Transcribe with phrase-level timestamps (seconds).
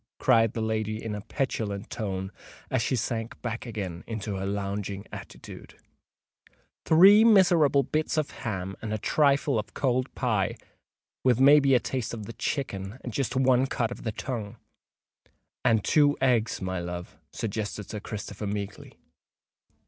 [0.17, 2.31] cried the lady in a petulant tone,
[2.71, 5.75] as she sank back again into her lounging attitude:
[6.85, 10.55] "three miserable bits of ham, and a trifle of cold pie,
[11.23, 14.11] with may be a taste of the chicken, and just one cut out of the
[14.11, 14.57] tongue——"
[15.63, 18.95] "And two eggs, my love," suggested Sir Christopher meekly.